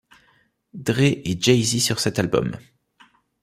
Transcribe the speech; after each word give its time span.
Dre 0.73 1.19
et 1.25 1.39
Jay-Z 1.39 1.79
sur 1.79 1.99
cet 1.99 2.17
album. 2.17 2.53